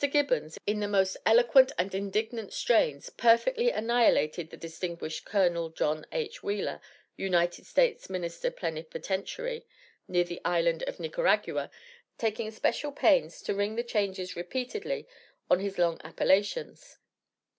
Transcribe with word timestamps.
Gibbons, 0.09 0.57
in 0.65 0.79
the 0.79 0.87
most 0.87 1.15
eloquent 1.27 1.73
and 1.77 1.93
indignant 1.93 2.51
strains, 2.53 3.11
perfectly 3.11 3.69
annihilated 3.69 4.49
the 4.49 4.57
"distinguished 4.57 5.25
Colonel 5.25 5.69
John 5.69 6.07
H. 6.11 6.41
Wheeler, 6.41 6.81
United 7.17 7.67
States 7.67 8.09
Minister 8.09 8.49
Plenipotentiary 8.49 9.63
near 10.07 10.23
the 10.23 10.41
Island 10.43 10.81
of 10.87 10.99
Nicaragua," 10.99 11.69
taking 12.17 12.49
special 12.49 12.91
pains 12.91 13.43
to 13.43 13.53
ring 13.53 13.75
the 13.75 13.83
changes 13.83 14.35
repeatedly 14.35 15.07
on 15.51 15.59
his 15.59 15.77
long 15.77 16.01
appellations. 16.03 16.97